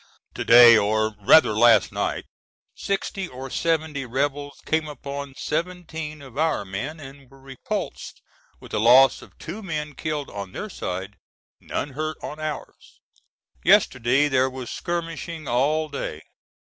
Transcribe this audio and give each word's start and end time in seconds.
To 0.33 0.43
day, 0.43 0.75
or 0.77 1.13
rather 1.21 1.53
last 1.53 1.91
night, 1.91 2.25
sixty 2.73 3.27
or 3.27 3.51
seventy 3.51 4.03
rebels 4.03 4.59
came 4.65 4.87
upon 4.87 5.35
seventeen 5.37 6.23
of 6.23 6.39
our 6.39 6.65
men 6.65 6.99
and 6.99 7.29
were 7.29 7.39
repulsed 7.39 8.19
with 8.59 8.73
a 8.73 8.79
loss 8.79 9.21
of 9.21 9.37
two 9.37 9.61
men 9.61 9.93
killed 9.93 10.31
on 10.31 10.53
their 10.53 10.71
side, 10.71 11.17
none 11.59 11.91
hurt 11.91 12.17
on 12.23 12.39
ours. 12.39 12.99
Yesterday 13.63 14.27
there 14.27 14.49
was 14.49 14.71
skirmishing 14.71 15.47
all 15.47 15.87
day. 15.87 16.23